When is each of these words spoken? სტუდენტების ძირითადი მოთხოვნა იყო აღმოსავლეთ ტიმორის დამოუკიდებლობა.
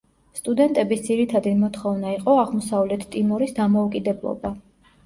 სტუდენტების 0.37 1.03
ძირითადი 1.09 1.53
მოთხოვნა 1.59 2.15
იყო 2.17 2.39
აღმოსავლეთ 2.47 3.07
ტიმორის 3.15 3.57
დამოუკიდებლობა. 3.63 4.57